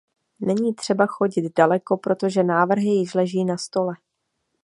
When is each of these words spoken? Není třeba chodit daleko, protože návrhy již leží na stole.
Není 0.39 0.73
třeba 0.73 1.05
chodit 1.05 1.57
daleko, 1.57 1.97
protože 1.97 2.43
návrhy 2.43 2.89
již 2.89 3.13
leží 3.13 3.45
na 3.45 3.57
stole. 3.57 3.93